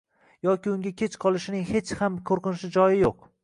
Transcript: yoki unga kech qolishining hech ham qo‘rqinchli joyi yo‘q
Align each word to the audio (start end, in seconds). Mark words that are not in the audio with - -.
yoki 0.47 0.71
unga 0.71 0.93
kech 1.03 1.19
qolishining 1.25 1.69
hech 1.75 1.95
ham 2.03 2.19
qo‘rqinchli 2.31 2.75
joyi 2.79 3.01
yo‘q 3.07 3.25